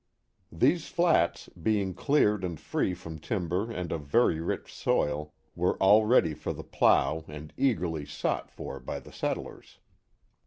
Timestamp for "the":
6.53-6.63, 8.99-9.11